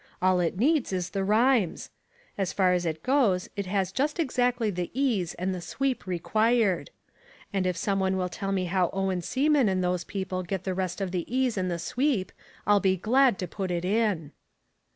All 0.19 0.39
it 0.39 0.57
needs 0.57 0.91
is 0.91 1.11
the 1.11 1.23
rhymes. 1.23 1.91
As 2.35 2.51
far 2.51 2.73
as 2.73 2.87
it 2.87 3.03
goes 3.03 3.49
it 3.55 3.67
has 3.67 3.91
just 3.91 4.19
exactly 4.19 4.71
the 4.71 4.89
ease 4.95 5.35
and 5.35 5.53
the 5.53 5.61
sweep 5.61 6.07
required. 6.07 6.89
And 7.53 7.67
if 7.67 7.77
some 7.77 7.99
one 7.99 8.17
will 8.17 8.27
tell 8.27 8.51
me 8.51 8.65
how 8.65 8.89
Owen 8.93 9.21
Seaman 9.21 9.69
and 9.69 9.83
those 9.83 10.03
people 10.03 10.41
get 10.41 10.63
the 10.63 10.73
rest 10.73 11.01
of 11.01 11.11
the 11.11 11.31
ease 11.31 11.55
and 11.55 11.69
the 11.69 11.77
sweep 11.77 12.31
I'll 12.65 12.79
be 12.79 12.97
glad 12.97 13.37
to 13.37 13.47
put 13.47 13.69
it 13.69 13.85
in. 13.85 14.31